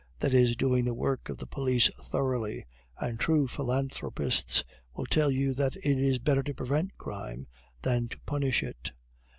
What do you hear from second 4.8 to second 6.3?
will tell you that it is